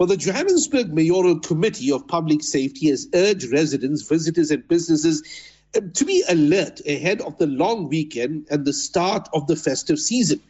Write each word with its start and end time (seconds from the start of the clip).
Well, 0.00 0.06
the 0.06 0.16
Johannesburg 0.16 0.94
Mayoral 0.94 1.40
Committee 1.40 1.92
of 1.92 2.08
Public 2.08 2.42
Safety 2.42 2.88
has 2.88 3.06
urged 3.14 3.52
residents, 3.52 4.08
visitors, 4.08 4.50
and 4.50 4.66
businesses 4.66 5.22
um, 5.76 5.92
to 5.92 6.06
be 6.06 6.24
alert 6.30 6.80
ahead 6.88 7.20
of 7.20 7.36
the 7.36 7.46
long 7.46 7.86
weekend 7.86 8.46
and 8.50 8.64
the 8.64 8.72
start 8.72 9.28
of 9.34 9.46
the 9.46 9.56
festive 9.56 9.98
season. 9.98 10.40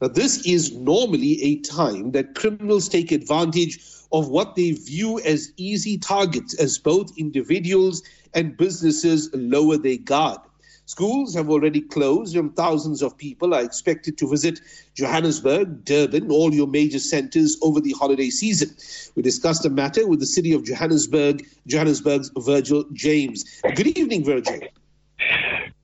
Now, 0.00 0.08
this 0.08 0.46
is 0.46 0.72
normally 0.72 1.42
a 1.42 1.56
time 1.56 2.12
that 2.12 2.36
criminals 2.36 2.88
take 2.88 3.12
advantage 3.12 3.78
of 4.12 4.28
what 4.28 4.56
they 4.56 4.70
view 4.70 5.20
as 5.26 5.52
easy 5.58 5.98
targets 5.98 6.54
as 6.54 6.78
both 6.78 7.18
individuals 7.18 8.02
and 8.32 8.56
businesses 8.56 9.28
lower 9.34 9.76
their 9.76 9.98
guard. 9.98 10.40
Schools 10.86 11.34
have 11.34 11.50
already 11.50 11.80
closed, 11.80 12.36
and 12.36 12.54
thousands 12.54 13.02
of 13.02 13.18
people 13.18 13.52
are 13.54 13.62
expected 13.62 14.16
to 14.18 14.28
visit 14.30 14.60
Johannesburg, 14.94 15.84
Durban, 15.84 16.30
all 16.30 16.54
your 16.54 16.68
major 16.68 17.00
centers 17.00 17.58
over 17.60 17.80
the 17.80 17.92
holiday 17.92 18.30
season. 18.30 18.70
We 19.16 19.22
discussed 19.22 19.64
the 19.64 19.70
matter 19.70 20.06
with 20.06 20.20
the 20.20 20.26
city 20.26 20.52
of 20.52 20.64
Johannesburg, 20.64 21.44
Johannesburg's 21.66 22.30
Virgil 22.38 22.84
James. 22.92 23.44
Good 23.74 23.98
evening, 23.98 24.24
Virgil. 24.24 24.60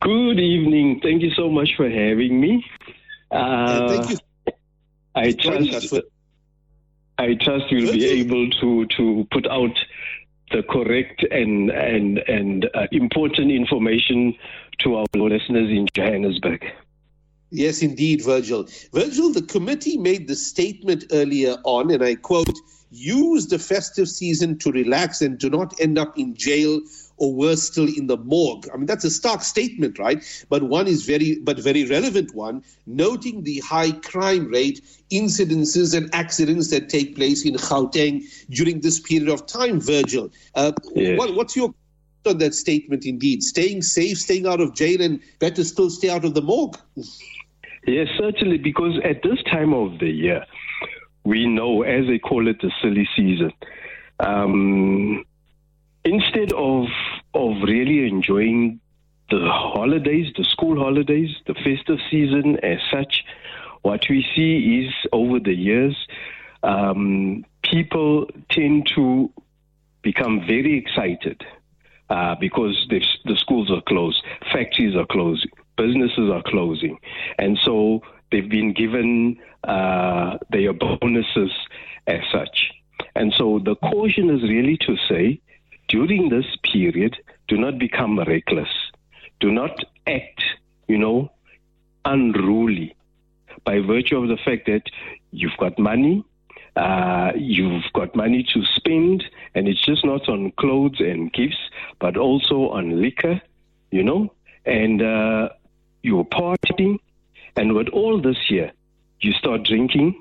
Good 0.00 0.38
evening. 0.38 1.00
Thank 1.02 1.22
you 1.22 1.30
so 1.32 1.50
much 1.50 1.74
for 1.76 1.90
having 1.90 2.40
me. 2.40 2.64
Uh, 3.30 3.88
thank 3.88 4.10
you. 4.10 4.16
I 5.16 5.32
trust. 5.32 5.94
I 7.18 7.34
trust 7.34 7.70
you'll 7.70 7.92
be 7.92 8.06
able 8.06 8.50
to 8.50 8.86
to 8.86 9.26
put 9.30 9.46
out 9.48 9.76
the 10.52 10.62
correct 10.62 11.24
and 11.30 11.70
and 11.70 12.18
and 12.18 12.68
uh, 12.74 12.86
important 12.92 13.50
information 13.50 14.34
to 14.78 14.96
our 14.96 15.06
listeners 15.14 15.70
in 15.70 15.86
Johannesburg. 15.94 16.64
Yes, 17.50 17.82
indeed, 17.82 18.22
Virgil. 18.24 18.66
Virgil, 18.94 19.30
the 19.32 19.42
committee 19.42 19.98
made 19.98 20.26
the 20.26 20.34
statement 20.34 21.04
earlier 21.12 21.56
on, 21.64 21.90
and 21.90 22.02
I 22.02 22.14
quote, 22.14 22.58
use 22.90 23.46
the 23.48 23.58
festive 23.58 24.08
season 24.08 24.58
to 24.58 24.72
relax 24.72 25.20
and 25.20 25.38
do 25.38 25.50
not 25.50 25.78
end 25.78 25.98
up 25.98 26.18
in 26.18 26.34
jail 26.34 26.80
or 27.22 27.32
worse 27.32 27.62
still 27.62 27.86
in 27.86 28.08
the 28.08 28.16
morgue. 28.16 28.68
I 28.74 28.76
mean, 28.76 28.86
that's 28.86 29.04
a 29.04 29.10
stark 29.10 29.42
statement, 29.42 29.96
right? 29.96 30.20
But 30.48 30.64
one 30.64 30.88
is 30.88 31.06
very, 31.06 31.38
but 31.38 31.56
very 31.56 31.84
relevant 31.84 32.34
one, 32.34 32.64
noting 32.84 33.44
the 33.44 33.60
high 33.60 33.92
crime 33.92 34.48
rate, 34.48 34.80
incidences 35.12 35.96
and 35.96 36.12
accidents 36.12 36.70
that 36.70 36.88
take 36.88 37.14
place 37.14 37.44
in 37.46 37.54
Gauteng 37.54 38.24
during 38.50 38.80
this 38.80 38.98
period 38.98 39.28
of 39.28 39.46
time, 39.46 39.80
Virgil. 39.80 40.30
Uh, 40.56 40.72
what, 40.94 41.36
what's 41.36 41.54
your 41.54 41.72
on 42.26 42.38
that 42.38 42.54
statement 42.54 43.06
indeed? 43.06 43.44
Staying 43.44 43.82
safe, 43.82 44.18
staying 44.18 44.48
out 44.48 44.60
of 44.60 44.74
jail, 44.74 45.00
and 45.00 45.20
better 45.38 45.62
still 45.62 45.90
stay 45.90 46.10
out 46.10 46.24
of 46.24 46.34
the 46.34 46.42
morgue? 46.42 46.76
Yes, 47.86 48.08
certainly, 48.18 48.58
because 48.58 48.98
at 49.04 49.22
this 49.22 49.40
time 49.44 49.72
of 49.72 50.00
the 50.00 50.10
year, 50.10 50.44
we 51.22 51.46
know, 51.46 51.82
as 51.82 52.06
they 52.08 52.18
call 52.18 52.48
it, 52.48 52.60
the 52.60 52.72
silly 52.82 53.08
season. 53.14 53.52
Um, 54.18 55.24
instead 56.04 56.52
of 56.52 56.86
of 57.34 57.62
really 57.62 58.06
enjoying 58.06 58.80
the 59.30 59.48
holidays, 59.48 60.32
the 60.36 60.44
school 60.44 60.78
holidays, 60.78 61.30
the 61.46 61.54
festive 61.54 61.98
season 62.10 62.58
as 62.62 62.78
such, 62.90 63.24
what 63.82 64.06
we 64.10 64.24
see 64.34 64.84
is 64.84 64.94
over 65.12 65.40
the 65.40 65.54
years, 65.54 65.96
um, 66.62 67.44
people 67.62 68.26
tend 68.50 68.86
to 68.94 69.30
become 70.02 70.40
very 70.46 70.76
excited 70.76 71.42
uh, 72.10 72.34
because 72.34 72.86
the 72.90 73.36
schools 73.36 73.70
are 73.70 73.80
closed, 73.82 74.22
factories 74.52 74.94
are 74.94 75.06
closing, 75.06 75.50
businesses 75.76 76.30
are 76.30 76.42
closing, 76.42 76.98
and 77.38 77.58
so 77.64 78.02
they've 78.30 78.50
been 78.50 78.72
given 78.72 79.38
uh, 79.64 80.36
their 80.50 80.72
bonuses 80.72 81.52
as 82.06 82.20
such. 82.30 82.72
And 83.14 83.32
so 83.36 83.60
the 83.64 83.76
caution 83.76 84.30
is 84.30 84.42
really 84.42 84.76
to 84.78 84.96
say 85.08 85.40
during 85.92 86.30
this 86.30 86.46
period, 86.64 87.16
do 87.48 87.56
not 87.58 87.78
become 87.78 88.18
reckless. 88.18 88.70
Do 89.40 89.52
not 89.52 89.78
act, 90.06 90.42
you 90.88 90.96
know, 90.96 91.30
unruly 92.06 92.96
by 93.64 93.78
virtue 93.80 94.16
of 94.16 94.28
the 94.28 94.38
fact 94.42 94.66
that 94.66 94.84
you've 95.32 95.56
got 95.58 95.78
money, 95.78 96.24
uh, 96.76 97.32
you've 97.36 97.84
got 97.92 98.16
money 98.16 98.42
to 98.54 98.64
spend, 98.74 99.22
and 99.54 99.68
it's 99.68 99.84
just 99.84 100.02
not 100.02 100.26
on 100.30 100.50
clothes 100.52 100.98
and 100.98 101.30
gifts, 101.34 101.60
but 102.00 102.16
also 102.16 102.70
on 102.70 103.02
liquor, 103.02 103.40
you 103.90 104.02
know, 104.02 104.32
and 104.64 105.02
uh, 105.02 105.50
you're 106.02 106.24
partying. 106.24 106.96
And 107.54 107.74
with 107.74 107.88
all 107.88 108.18
this 108.18 108.38
here, 108.48 108.72
you 109.20 109.32
start 109.32 109.64
drinking 109.64 110.20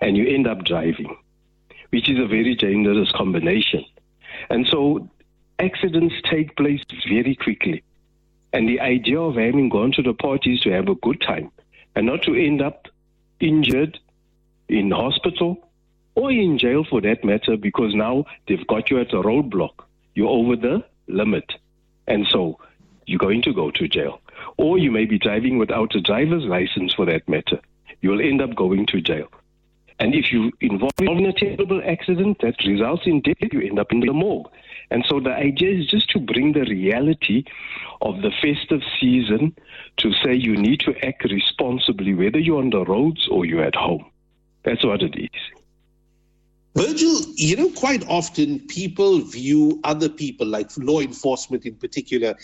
and 0.00 0.16
you 0.16 0.28
end 0.28 0.46
up 0.46 0.64
driving, 0.64 1.16
which 1.90 2.08
is 2.08 2.20
a 2.20 2.26
very 2.26 2.54
dangerous 2.54 3.10
combination. 3.10 3.84
And 4.50 4.66
so 4.66 5.08
accidents 5.58 6.14
take 6.30 6.56
place 6.56 6.82
very 7.08 7.36
quickly. 7.36 7.82
And 8.52 8.68
the 8.68 8.80
idea 8.80 9.18
of 9.18 9.36
having 9.36 9.68
gone 9.68 9.92
to 9.92 10.02
the 10.02 10.12
party 10.12 10.54
is 10.54 10.60
to 10.60 10.70
have 10.72 10.88
a 10.88 10.94
good 10.96 11.20
time 11.20 11.50
and 11.94 12.06
not 12.06 12.22
to 12.22 12.34
end 12.34 12.60
up 12.60 12.88
injured 13.40 13.98
in 14.68 14.90
hospital 14.90 15.68
or 16.14 16.30
in 16.30 16.58
jail 16.58 16.84
for 16.88 17.00
that 17.00 17.24
matter 17.24 17.56
because 17.56 17.94
now 17.94 18.24
they've 18.46 18.66
got 18.66 18.90
you 18.90 19.00
at 19.00 19.12
a 19.12 19.22
roadblock. 19.22 19.84
You're 20.14 20.28
over 20.28 20.56
the 20.56 20.84
limit. 21.06 21.52
And 22.06 22.26
so 22.26 22.58
you're 23.06 23.18
going 23.18 23.42
to 23.42 23.54
go 23.54 23.70
to 23.70 23.88
jail. 23.88 24.20
Or 24.58 24.78
you 24.78 24.90
may 24.90 25.06
be 25.06 25.18
driving 25.18 25.58
without 25.58 25.94
a 25.94 26.00
driver's 26.00 26.44
license 26.44 26.92
for 26.92 27.06
that 27.06 27.28
matter. 27.28 27.60
You'll 28.00 28.20
end 28.20 28.42
up 28.42 28.54
going 28.54 28.86
to 28.86 29.00
jail. 29.00 29.28
And 29.98 30.14
if 30.14 30.32
you 30.32 30.52
involve 30.60 30.92
in 31.00 31.26
a 31.26 31.32
terrible 31.32 31.82
accident 31.86 32.38
that 32.40 32.56
results 32.66 33.02
in 33.06 33.20
death, 33.20 33.36
you 33.52 33.60
end 33.60 33.78
up 33.78 33.92
in 33.92 34.00
the 34.00 34.12
morgue. 34.12 34.48
And 34.90 35.04
so 35.08 35.20
the 35.20 35.30
idea 35.30 35.78
is 35.78 35.86
just 35.86 36.10
to 36.10 36.18
bring 36.18 36.52
the 36.52 36.62
reality 36.62 37.44
of 38.00 38.20
the 38.22 38.30
festive 38.42 38.82
season 39.00 39.56
to 39.98 40.12
say 40.24 40.34
you 40.34 40.56
need 40.56 40.80
to 40.80 40.94
act 41.06 41.24
responsibly, 41.24 42.14
whether 42.14 42.38
you're 42.38 42.58
on 42.58 42.70
the 42.70 42.84
roads 42.84 43.28
or 43.28 43.44
you're 43.44 43.64
at 43.64 43.74
home. 43.74 44.04
That's 44.64 44.84
what 44.84 45.02
it 45.02 45.14
is. 45.16 45.40
Virgil, 46.74 47.20
you 47.36 47.56
know, 47.56 47.70
quite 47.70 48.06
often 48.08 48.60
people 48.60 49.20
view 49.20 49.80
other 49.84 50.08
people, 50.08 50.46
like 50.46 50.70
law 50.78 51.00
enforcement 51.00 51.66
in 51.66 51.74
particular, 51.74 52.34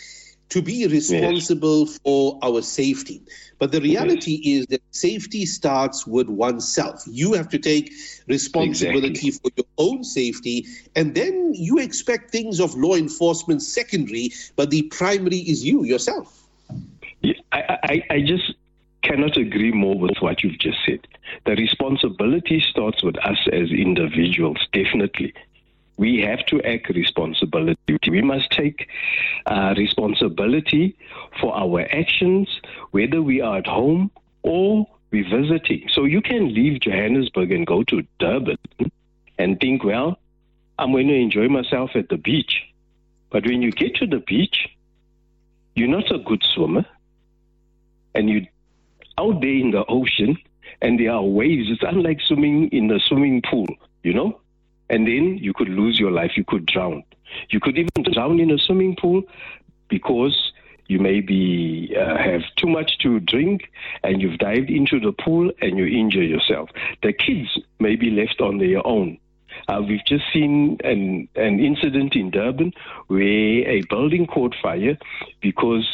to 0.50 0.62
be 0.62 0.86
responsible 0.86 1.86
yes. 1.86 1.98
for 1.98 2.38
our 2.42 2.62
safety. 2.62 3.22
But 3.58 3.72
the 3.72 3.80
reality 3.80 4.40
yes. 4.42 4.60
is 4.60 4.66
that 4.66 4.82
safety 4.92 5.44
starts 5.44 6.06
with 6.06 6.28
oneself. 6.28 7.02
You 7.06 7.34
have 7.34 7.48
to 7.50 7.58
take 7.58 7.92
responsibility 8.28 9.28
exactly. 9.28 9.30
for 9.30 9.50
your 9.56 9.66
own 9.78 10.04
safety, 10.04 10.66
and 10.94 11.14
then 11.14 11.52
you 11.54 11.78
expect 11.78 12.30
things 12.30 12.60
of 12.60 12.74
law 12.74 12.94
enforcement 12.94 13.62
secondary, 13.62 14.32
but 14.56 14.70
the 14.70 14.82
primary 14.82 15.38
is 15.38 15.64
you 15.64 15.84
yourself. 15.84 16.46
Yeah, 17.20 17.34
I, 17.52 17.78
I, 17.82 18.02
I 18.10 18.20
just 18.20 18.54
cannot 19.02 19.36
agree 19.36 19.72
more 19.72 19.98
with 19.98 20.16
what 20.20 20.42
you've 20.42 20.58
just 20.58 20.78
said. 20.86 21.06
The 21.46 21.52
responsibility 21.52 22.60
starts 22.70 23.02
with 23.02 23.16
us 23.18 23.38
as 23.52 23.70
individuals, 23.70 24.58
definitely 24.72 25.34
we 25.98 26.20
have 26.20 26.46
to 26.46 26.62
act 26.62 26.88
responsibility. 26.88 27.98
We 28.08 28.22
must 28.22 28.50
take 28.50 28.88
uh, 29.46 29.74
responsibility 29.76 30.96
for 31.40 31.54
our 31.54 31.82
actions, 31.82 32.48
whether 32.92 33.20
we 33.20 33.40
are 33.40 33.58
at 33.58 33.66
home 33.66 34.10
or 34.42 34.86
we're 35.10 35.28
visiting. 35.28 35.88
So 35.92 36.04
you 36.04 36.22
can 36.22 36.54
leave 36.54 36.80
Johannesburg 36.80 37.50
and 37.50 37.66
go 37.66 37.82
to 37.84 38.02
Durban 38.20 38.58
and 39.38 39.60
think, 39.60 39.84
well, 39.84 40.18
I'm 40.78 40.92
going 40.92 41.08
to 41.08 41.14
enjoy 41.14 41.48
myself 41.48 41.90
at 41.96 42.08
the 42.08 42.16
beach. 42.16 42.62
But 43.30 43.44
when 43.44 43.60
you 43.60 43.72
get 43.72 43.96
to 43.96 44.06
the 44.06 44.20
beach, 44.20 44.68
you're 45.74 45.88
not 45.88 46.10
a 46.12 46.18
good 46.18 46.42
swimmer, 46.44 46.86
and 48.14 48.28
you're 48.30 48.46
out 49.18 49.40
there 49.40 49.50
in 49.50 49.72
the 49.72 49.84
ocean, 49.86 50.38
and 50.80 50.98
there 50.98 51.12
are 51.12 51.22
waves. 51.22 51.68
It's 51.70 51.82
unlike 51.82 52.20
swimming 52.20 52.68
in 52.68 52.90
a 52.90 53.00
swimming 53.00 53.42
pool, 53.42 53.66
you 54.02 54.14
know? 54.14 54.40
And 54.90 55.06
then 55.06 55.38
you 55.38 55.52
could 55.52 55.68
lose 55.68 55.98
your 55.98 56.10
life. 56.10 56.32
You 56.36 56.44
could 56.44 56.66
drown. 56.66 57.02
You 57.50 57.60
could 57.60 57.76
even 57.78 58.12
drown 58.12 58.40
in 58.40 58.50
a 58.50 58.58
swimming 58.58 58.96
pool 58.96 59.22
because 59.88 60.52
you 60.86 60.98
maybe 60.98 61.94
uh, 61.96 62.16
have 62.16 62.42
too 62.56 62.66
much 62.66 62.98
to 62.98 63.20
drink 63.20 63.70
and 64.02 64.22
you've 64.22 64.38
dived 64.38 64.70
into 64.70 64.98
the 64.98 65.12
pool 65.12 65.50
and 65.60 65.76
you 65.78 65.84
injure 65.86 66.22
yourself. 66.22 66.70
The 67.02 67.12
kids 67.12 67.58
may 67.78 67.96
be 67.96 68.10
left 68.10 68.40
on 68.40 68.58
their 68.58 68.84
own. 68.86 69.18
Uh, 69.68 69.82
we've 69.86 70.04
just 70.06 70.24
seen 70.32 70.78
an, 70.84 71.28
an 71.34 71.60
incident 71.60 72.14
in 72.14 72.30
Durban 72.30 72.72
where 73.08 73.20
a 73.68 73.82
building 73.90 74.26
caught 74.26 74.54
fire 74.62 74.96
because 75.40 75.86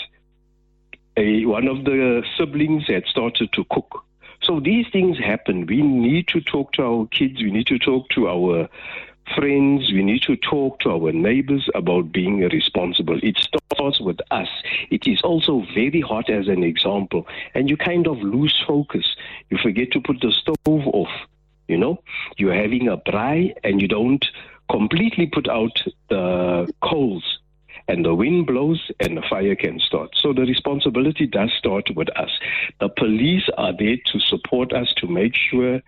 a, 1.16 1.44
one 1.44 1.66
of 1.66 1.84
the 1.84 2.22
siblings 2.36 2.86
had 2.86 3.04
started 3.06 3.52
to 3.52 3.64
cook. 3.70 4.04
So 4.44 4.60
these 4.60 4.86
things 4.92 5.18
happen. 5.18 5.64
We 5.64 5.80
need 5.80 6.28
to 6.28 6.40
talk 6.42 6.72
to 6.72 6.82
our 6.82 7.06
kids. 7.06 7.42
We 7.42 7.50
need 7.50 7.66
to 7.68 7.78
talk 7.78 8.10
to 8.10 8.28
our 8.28 8.68
friends. 9.34 9.90
We 9.90 10.02
need 10.02 10.20
to 10.24 10.36
talk 10.36 10.80
to 10.80 10.90
our 10.90 11.12
neighbors 11.12 11.66
about 11.74 12.12
being 12.12 12.40
responsible. 12.40 13.18
It 13.22 13.38
starts 13.38 14.00
with 14.02 14.18
us. 14.30 14.48
It 14.90 15.06
is 15.06 15.22
also 15.22 15.64
very 15.74 16.02
hot 16.02 16.28
as 16.28 16.48
an 16.48 16.62
example. 16.62 17.26
And 17.54 17.70
you 17.70 17.78
kind 17.78 18.06
of 18.06 18.18
lose 18.18 18.62
focus. 18.66 19.16
You 19.48 19.56
forget 19.56 19.92
to 19.92 20.00
put 20.00 20.20
the 20.20 20.30
stove 20.30 20.86
off. 20.88 21.12
You 21.66 21.78
know, 21.78 22.02
you're 22.36 22.54
having 22.54 22.88
a 22.88 22.98
braai 22.98 23.54
and 23.64 23.80
you 23.80 23.88
don't 23.88 24.26
completely 24.70 25.26
put 25.26 25.48
out 25.48 25.82
the 26.10 26.70
coals 26.82 27.33
and 27.88 28.04
the 28.04 28.14
wind 28.14 28.46
blows 28.46 28.90
and 29.00 29.16
the 29.16 29.22
fire 29.28 29.54
can 29.54 29.78
start. 29.78 30.10
So 30.14 30.32
the 30.32 30.42
responsibility 30.42 31.26
does 31.26 31.52
start 31.58 31.90
with 31.94 32.08
us. 32.16 32.30
The 32.80 32.88
police 32.88 33.48
are 33.58 33.72
there 33.76 33.96
to 34.06 34.20
support 34.20 34.72
us 34.72 34.92
to 34.98 35.06
make 35.06 35.34
sure 35.34 35.80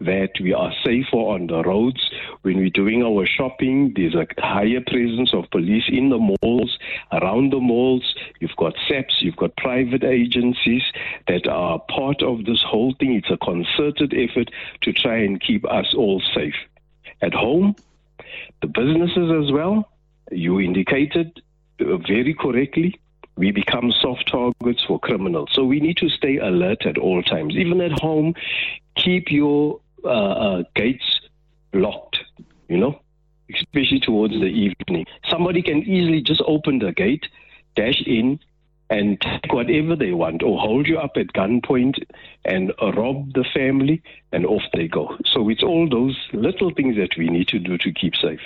that 0.00 0.30
we 0.40 0.54
are 0.54 0.72
safer 0.84 1.16
on 1.16 1.48
the 1.48 1.62
roads. 1.62 2.10
When 2.42 2.58
we're 2.58 2.70
doing 2.70 3.02
our 3.02 3.26
shopping, 3.26 3.92
there's 3.94 4.14
a 4.14 4.26
higher 4.38 4.80
presence 4.86 5.34
of 5.34 5.50
police 5.50 5.84
in 5.88 6.10
the 6.10 6.18
malls, 6.18 6.78
around 7.12 7.52
the 7.52 7.60
malls. 7.60 8.14
You've 8.40 8.56
got 8.56 8.74
SEPs, 8.88 9.20
you've 9.20 9.36
got 9.36 9.56
private 9.56 10.04
agencies 10.04 10.82
that 11.28 11.46
are 11.48 11.80
part 11.90 12.22
of 12.22 12.44
this 12.44 12.62
whole 12.62 12.94
thing. 12.98 13.14
It's 13.14 13.30
a 13.30 13.36
concerted 13.36 14.14
effort 14.14 14.50
to 14.82 14.92
try 14.92 15.18
and 15.18 15.40
keep 15.40 15.64
us 15.66 15.94
all 15.94 16.22
safe. 16.34 16.54
At 17.22 17.34
home, 17.34 17.76
the 18.62 18.68
businesses 18.68 19.30
as 19.44 19.52
well, 19.52 19.90
you 20.30 20.60
indicated 20.60 21.42
uh, 21.80 21.96
very 21.98 22.34
correctly, 22.34 23.00
we 23.36 23.50
become 23.50 23.90
soft 23.92 24.28
targets 24.30 24.84
for 24.84 24.98
criminals. 25.00 25.48
So 25.52 25.64
we 25.64 25.80
need 25.80 25.96
to 25.98 26.08
stay 26.08 26.36
alert 26.36 26.84
at 26.86 26.98
all 26.98 27.22
times. 27.22 27.54
Even 27.56 27.80
at 27.80 27.92
home, 27.92 28.34
keep 28.96 29.30
your 29.30 29.80
uh, 30.04 30.08
uh, 30.08 30.62
gates 30.74 31.20
locked, 31.72 32.20
you 32.68 32.76
know, 32.76 33.00
especially 33.54 34.00
towards 34.00 34.34
the 34.34 34.46
evening. 34.46 35.06
Somebody 35.28 35.62
can 35.62 35.78
easily 35.82 36.20
just 36.20 36.42
open 36.46 36.80
the 36.80 36.92
gate, 36.92 37.26
dash 37.76 38.02
in, 38.06 38.40
and 38.90 39.20
take 39.20 39.52
whatever 39.52 39.94
they 39.94 40.10
want, 40.12 40.42
or 40.42 40.58
hold 40.58 40.88
you 40.88 40.98
up 40.98 41.12
at 41.16 41.28
gunpoint 41.28 42.04
and 42.44 42.72
rob 42.80 43.32
the 43.34 43.44
family, 43.54 44.02
and 44.32 44.44
off 44.44 44.62
they 44.74 44.88
go. 44.88 45.16
So 45.24 45.48
it's 45.48 45.62
all 45.62 45.88
those 45.88 46.18
little 46.32 46.72
things 46.74 46.96
that 46.96 47.16
we 47.16 47.28
need 47.28 47.48
to 47.48 47.58
do 47.60 47.78
to 47.78 47.92
keep 47.92 48.16
safe. 48.16 48.40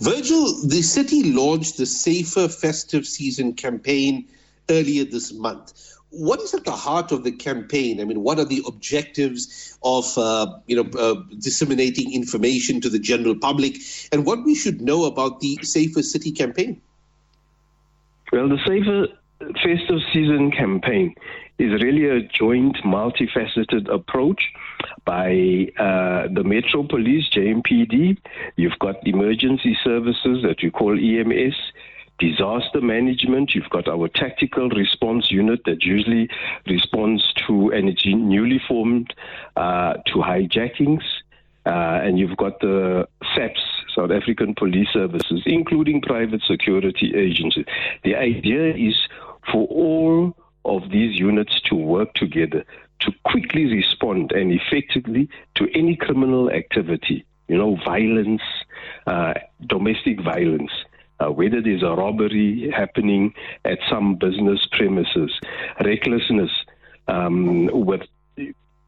Virgil, 0.00 0.66
the 0.66 0.82
city 0.82 1.32
launched 1.32 1.78
the 1.78 1.86
Safer 1.86 2.48
Festive 2.48 3.06
Season 3.06 3.54
campaign 3.54 4.28
earlier 4.68 5.04
this 5.04 5.32
month. 5.32 5.72
What 6.10 6.40
is 6.40 6.54
at 6.54 6.64
the 6.64 6.72
heart 6.72 7.12
of 7.12 7.24
the 7.24 7.32
campaign? 7.32 8.00
I 8.00 8.04
mean, 8.04 8.22
what 8.22 8.38
are 8.38 8.44
the 8.44 8.62
objectives 8.66 9.76
of 9.82 10.16
uh, 10.16 10.58
you 10.66 10.76
know 10.76 10.88
uh, 10.98 11.22
disseminating 11.38 12.12
information 12.12 12.80
to 12.82 12.88
the 12.88 12.98
general 12.98 13.34
public, 13.36 13.76
and 14.12 14.24
what 14.24 14.44
we 14.44 14.54
should 14.54 14.80
know 14.80 15.04
about 15.04 15.40
the 15.40 15.58
Safer 15.62 16.02
City 16.02 16.30
campaign? 16.30 16.80
Well, 18.32 18.48
the 18.48 18.58
Safer 18.66 19.08
Festive 19.62 20.00
Season 20.12 20.50
campaign 20.52 21.14
is 21.58 21.82
really 21.82 22.08
a 22.08 22.20
joint, 22.20 22.76
multifaceted 22.84 23.92
approach 23.92 24.52
by 25.04 25.68
uh, 25.78 26.28
the 26.32 26.42
Metro 26.44 26.82
Police, 26.82 27.28
JMPD. 27.30 28.18
You've 28.56 28.78
got 28.78 29.06
emergency 29.06 29.76
services 29.82 30.42
that 30.42 30.56
we 30.62 30.70
call 30.70 30.98
EMS. 30.98 31.54
Disaster 32.18 32.80
management, 32.80 33.54
you've 33.54 33.68
got 33.68 33.88
our 33.88 34.08
tactical 34.08 34.70
response 34.70 35.30
unit 35.30 35.60
that 35.66 35.82
usually 35.82 36.30
responds 36.66 37.30
to, 37.46 37.70
it's 37.74 38.06
newly 38.06 38.58
formed, 38.66 39.12
uh, 39.56 39.94
to 40.06 40.14
hijackings. 40.14 41.02
Uh, 41.66 42.00
and 42.02 42.18
you've 42.18 42.36
got 42.36 42.58
the 42.60 43.06
SAPS, 43.34 43.60
South 43.94 44.10
African 44.10 44.54
Police 44.54 44.88
Services, 44.92 45.42
including 45.46 46.00
private 46.00 46.40
security 46.46 47.12
agencies. 47.14 47.66
The 48.04 48.14
idea 48.14 48.74
is 48.74 48.96
for 49.52 49.66
all 49.66 50.36
of 50.66 50.90
these 50.90 51.18
units 51.18 51.60
to 51.62 51.74
work 51.74 52.12
together 52.14 52.64
to 53.00 53.12
quickly 53.24 53.66
respond 53.66 54.32
and 54.32 54.52
effectively 54.52 55.28
to 55.54 55.68
any 55.74 55.96
criminal 55.96 56.50
activity, 56.50 57.24
you 57.48 57.56
know, 57.56 57.76
violence, 57.84 58.42
uh, 59.06 59.34
domestic 59.66 60.20
violence. 60.20 60.72
Uh, 61.18 61.30
whether 61.30 61.62
there's 61.62 61.82
a 61.82 61.94
robbery 61.94 62.70
happening 62.70 63.32
at 63.64 63.78
some 63.88 64.16
business 64.16 64.66
premises, 64.72 65.32
recklessness 65.82 66.50
um, 67.08 67.70
with 67.72 68.02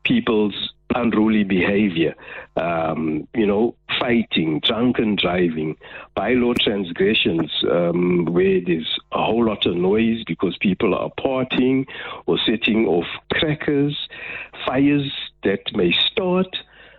people's 0.04 0.72
unruly 0.94 1.44
behavior, 1.44 2.14
um, 2.56 3.26
you 3.34 3.46
know, 3.46 3.74
fighting, 4.00 4.60
drunken 4.60 5.16
driving, 5.16 5.76
bylaw 6.16 6.56
transgressions 6.58 7.52
um, 7.70 8.24
where 8.26 8.60
there's 8.64 8.98
a 9.12 9.22
whole 9.22 9.44
lot 9.44 9.66
of 9.66 9.76
noise 9.76 10.24
because 10.26 10.56
people 10.58 10.94
are 10.94 11.10
partying 11.18 11.86
or 12.26 12.38
setting 12.46 12.86
off 12.86 13.06
crackers, 13.32 14.08
fires 14.66 15.12
that 15.42 15.60
may 15.74 15.92
start 16.10 16.56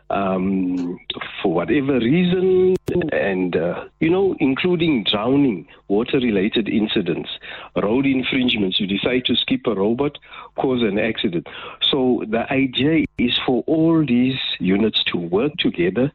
um, 0.10 1.00
for 1.42 1.54
whatever 1.54 2.00
reason, 2.00 2.76
and 3.12 3.56
uh, 3.56 3.86
you 4.00 4.10
know, 4.10 4.36
including 4.40 5.04
drowning, 5.04 5.68
water-related 5.88 6.68
incidents, 6.70 7.30
road 7.76 8.06
infringements. 8.06 8.80
You 8.80 8.88
decide 8.88 9.26
to 9.26 9.36
skip 9.36 9.68
a 9.68 9.76
robot, 9.76 10.18
cause 10.56 10.82
an 10.82 11.00
accident. 11.00 11.48
So 11.82 12.24
the 12.28 12.52
idea 12.52 13.06
is 13.18 13.38
for 13.46 13.64
all 13.68 14.06
these 14.06 14.40
units 14.60 15.04
to 15.06 15.18
work 15.18 15.54
together 15.58 16.12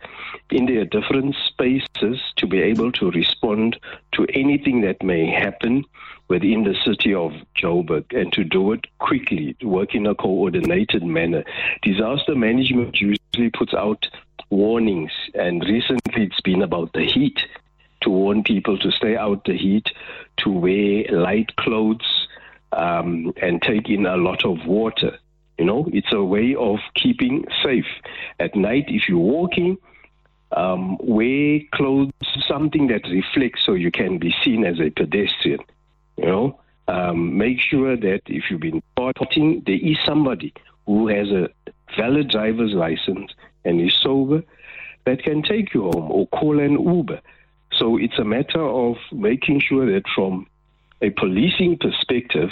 in 0.50 0.66
their 0.66 0.84
different 0.84 1.34
spaces 1.44 2.20
to 2.36 2.46
be 2.46 2.60
able 2.60 2.92
to 2.92 3.10
respond 3.10 3.78
to 4.12 4.26
anything 4.34 4.82
that 4.82 5.02
may 5.02 5.30
happen 5.30 5.84
within 6.28 6.64
the 6.64 6.74
city 6.84 7.14
of 7.14 7.32
Joburg 7.56 8.04
and 8.18 8.32
to 8.32 8.44
do 8.44 8.72
it 8.72 8.86
quickly, 8.98 9.56
work 9.62 9.94
in 9.94 10.06
a 10.06 10.14
coordinated 10.14 11.02
manner. 11.02 11.44
Disaster 11.82 12.34
management 12.34 12.98
usually 13.00 13.50
puts 13.50 13.74
out 13.74 14.08
warnings, 14.54 15.12
and 15.34 15.62
recently 15.64 16.24
it's 16.24 16.40
been 16.40 16.62
about 16.62 16.92
the 16.92 17.04
heat 17.04 17.40
to 18.02 18.10
warn 18.10 18.42
people 18.42 18.78
to 18.78 18.90
stay 18.90 19.16
out 19.16 19.44
the 19.44 19.56
heat, 19.56 19.88
to 20.38 20.50
wear 20.50 21.04
light 21.10 21.56
clothes, 21.56 22.28
um, 22.72 23.32
and 23.40 23.62
take 23.62 23.88
in 23.88 24.06
a 24.06 24.16
lot 24.16 24.44
of 24.44 24.64
water. 24.66 25.18
You 25.58 25.64
know, 25.64 25.88
it's 25.92 26.12
a 26.12 26.22
way 26.22 26.54
of 26.54 26.78
keeping 26.94 27.46
safe. 27.62 27.86
At 28.38 28.54
night, 28.54 28.84
if 28.88 29.08
you're 29.08 29.18
walking, 29.18 29.78
um, 30.56 30.98
wear 31.00 31.60
clothes, 31.72 32.12
something 32.46 32.88
that 32.88 33.08
reflects 33.10 33.64
so 33.64 33.74
you 33.74 33.90
can 33.90 34.18
be 34.18 34.34
seen 34.42 34.64
as 34.64 34.80
a 34.80 34.90
pedestrian. 34.90 35.60
You 36.16 36.26
know, 36.26 36.60
um, 36.88 37.38
make 37.38 37.60
sure 37.60 37.96
that 37.96 38.22
if 38.26 38.50
you've 38.50 38.60
been 38.60 38.82
partying, 38.98 39.64
there 39.64 39.80
is 39.80 39.96
somebody 40.04 40.52
who 40.86 41.08
has 41.08 41.28
a 41.30 41.48
valid 41.96 42.28
driver's 42.28 42.72
license 42.72 43.32
and 43.64 43.80
is 43.80 43.94
sober 43.94 44.42
that 45.04 45.22
can 45.22 45.42
take 45.42 45.74
you 45.74 45.82
home 45.82 46.10
or 46.10 46.26
call 46.28 46.58
an 46.58 46.72
Uber. 46.72 47.20
So 47.72 47.96
it's 47.96 48.18
a 48.18 48.24
matter 48.24 48.62
of 48.62 48.96
making 49.12 49.60
sure 49.60 49.86
that 49.92 50.04
from 50.14 50.46
a 51.02 51.10
policing 51.10 51.78
perspective, 51.78 52.50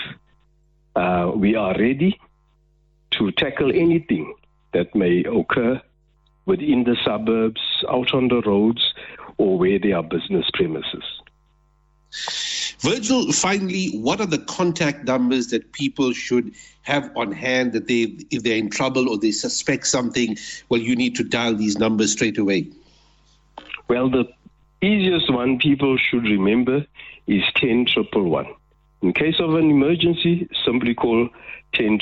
uh, 0.97 1.33
we 1.35 1.55
are 1.57 1.75
ready 1.79 2.21
to 3.13 3.31
tackle 3.33 3.71
anything 3.71 4.35
that 4.73 4.95
may 4.95 5.25
occur 5.25 5.81
within 6.45 6.85
the 6.85 6.97
suburbs, 7.05 7.61
out 7.89 8.13
on 8.15 8.29
the 8.29 8.43
roads, 8.43 8.95
or 9.39 9.59
where 9.59 9.79
there 9.79 9.97
are 9.97 10.03
business 10.03 10.47
premises. 10.53 11.05
Virgil, 12.83 13.31
finally, 13.31 13.91
what 13.93 14.21
are 14.21 14.27
the 14.27 14.39
contact 14.39 15.05
numbers 15.05 15.47
that 15.49 15.73
people 15.73 16.13
should 16.13 16.53
have 16.83 17.13
on 17.15 17.31
hand 17.31 17.75
that 17.75 17.87
they, 17.87 18.19
if 18.33 18.43
they're 18.43 18.57
in 18.57 18.71
trouble 18.71 19.09
or 19.09 19.17
they 19.17 19.31
suspect 19.31 19.87
something, 19.87 20.37
well, 20.69 20.81
you 20.81 20.97
need 20.97 21.15
to 21.15 21.23
dial 21.23 21.55
these 21.55 21.79
numbers 21.79 22.11
straight 22.11 22.39
away? 22.39 22.69
Well, 23.87 24.11
the 24.11 24.25
easiest 24.81 25.33
one 25.33 25.61
people 25.61 25.97
should 25.97 26.25
remember 26.25 26.85
is 27.29 27.45
10 27.55 27.87
In 29.03 29.13
case 29.13 29.39
of 29.39 29.55
an 29.55 29.71
emergency, 29.71 30.49
simply 30.65 30.93
call 30.93 31.29
10 31.75 32.01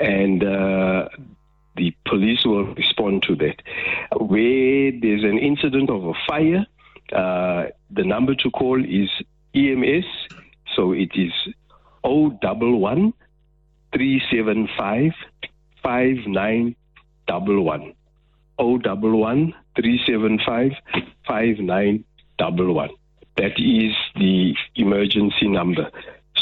and 0.00 0.44
uh, 0.44 1.08
the 1.76 1.96
police 2.04 2.44
will 2.44 2.74
respond 2.74 3.22
to 3.22 3.34
that. 3.36 3.62
Where 4.18 4.92
there's 4.92 5.24
an 5.24 5.38
incident 5.38 5.88
of 5.88 6.04
a 6.04 6.12
fire, 6.28 6.66
uh, 7.10 7.70
the 7.90 8.04
number 8.04 8.34
to 8.34 8.50
call 8.50 8.84
is 8.84 9.08
EMS. 9.56 10.04
So 10.74 10.92
it 10.92 11.10
is 11.14 11.32
011 12.04 13.12
375 13.92 15.12
5911. 15.82 17.94
011 18.58 19.54
375 19.76 20.72
5911. 21.26 22.96
That 23.36 23.58
is 23.58 23.94
the 24.14 24.54
emergency 24.76 25.48
number. 25.48 25.90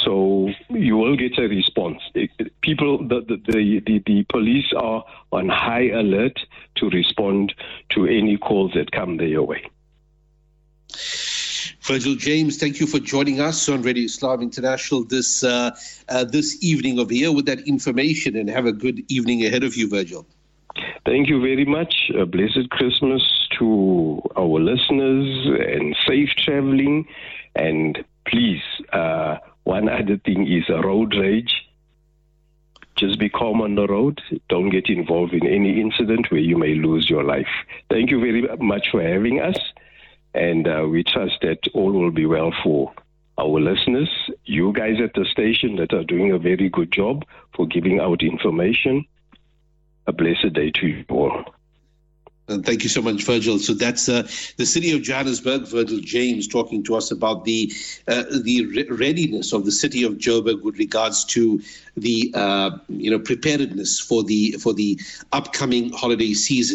So 0.03 0.51
you 0.71 0.97
will 0.97 1.17
get 1.17 1.39
a 1.39 1.49
response. 1.49 2.03
People, 2.61 3.09
the, 3.09 3.23
the, 3.27 3.81
the, 3.87 4.03
the, 4.05 4.27
police 4.29 4.73
are 4.77 5.05
on 5.33 5.49
high 5.49 5.89
alert 5.89 6.39
to 6.77 6.91
respond 6.91 7.55
to 7.91 8.07
any 8.07 8.37
calls 8.37 8.73
that 8.75 8.93
come 8.93 9.17
their 9.17 9.43
way. 9.43 9.71
Virgil 11.85 12.15
James, 12.15 12.57
thank 12.57 12.81
you 12.81 12.87
for 12.87 12.99
joining 12.99 13.41
us 13.41 13.69
on 13.69 13.83
Radio 13.83 14.05
Islam 14.05 14.41
International 14.41 15.05
this 15.05 15.45
uh, 15.45 15.71
uh, 16.09 16.25
this 16.25 16.57
evening 16.65 16.99
over 16.99 17.13
here 17.13 17.31
with 17.31 17.45
that 17.45 17.61
information, 17.69 18.37
and 18.37 18.49
have 18.49 18.65
a 18.65 18.73
good 18.73 19.05
evening 19.13 19.45
ahead 19.45 19.63
of 19.65 19.77
you, 19.77 19.87
Virgil. 19.87 20.27
Thank 21.05 21.29
you 21.29 21.43
very 21.43 21.67
much. 21.67 22.11
A 22.19 22.25
blessed 22.25 22.71
Christmas 22.71 23.23
to 23.59 24.23
our 24.35 24.59
listeners 24.59 25.29
and 25.69 25.95
safe 26.09 26.31
traveling. 26.39 27.07
And 27.55 28.03
please, 28.27 28.63
uh, 28.95 29.37
one 29.65 29.91
other 29.91 30.17
thing 30.17 30.51
is 30.51 30.67
road 30.71 31.15
rage. 31.15 31.69
Just 32.97 33.19
be 33.19 33.29
calm 33.29 33.61
on 33.61 33.75
the 33.75 33.87
road. 33.87 34.23
Don't 34.49 34.71
get 34.71 34.89
involved 34.89 35.35
in 35.35 35.47
any 35.47 35.83
incident 35.83 36.31
where 36.31 36.41
you 36.41 36.57
may 36.57 36.77
lose 36.77 37.11
your 37.11 37.25
life. 37.25 37.53
Thank 37.91 38.11
you 38.11 38.21
very 38.21 38.43
much 38.57 38.89
for 38.91 39.03
having 39.03 39.41
us. 39.41 39.59
And 40.35 40.67
uh, 40.67 40.87
we 40.91 41.05
trust 41.05 41.35
that 41.43 41.59
all 41.75 41.93
will 41.93 42.11
be 42.11 42.27
well 42.27 42.53
for 42.63 42.93
our 43.39 43.61
listeners, 43.61 44.11
you 44.45 44.73
guys 44.73 45.01
at 45.03 45.15
the 45.15 45.25
station 45.25 45.77
that 45.77 45.93
are 45.93 46.05
doing 46.05 46.31
a 46.31 46.39
very 46.39 46.69
good 46.69 46.93
job 46.93 47.25
for 47.55 47.67
giving 47.67 48.01
out 48.01 48.23
information. 48.23 49.05
A 50.07 50.13
blessed 50.13 50.53
day 50.53 50.71
to 50.71 50.87
you 50.87 51.05
all. 51.09 51.45
And 52.47 52.65
thank 52.65 52.83
you 52.83 52.91
so 52.91 53.01
much, 53.01 53.23
Virgil. 53.25 53.59
So 53.59 53.73
that's 53.73 54.07
uh, 54.07 54.29
the 54.59 54.67
city 54.67 54.95
of 54.95 55.01
Johannesburg. 55.01 55.67
Virgil 55.67 56.01
James 56.01 56.47
talking 56.47 56.85
to 56.85 56.95
us 56.95 57.11
about 57.11 57.47
the 57.47 57.73
uh, 58.07 58.25
the 58.43 58.67
re- 58.67 58.89
readiness 58.91 59.55
of 59.55 59.65
the 59.65 59.73
city 59.73 60.03
of 60.03 60.19
Joburg 60.19 60.61
with 60.61 60.77
regards 60.77 61.25
to 61.27 61.63
the 61.97 62.33
uh, 62.35 62.73
you 62.89 63.11
know 63.11 63.19
preparedness 63.19 63.99
for 63.99 64.23
the 64.23 64.53
for 64.53 64.75
the 64.75 65.01
upcoming 65.33 65.91
holiday 65.93 66.35
season. 66.35 66.73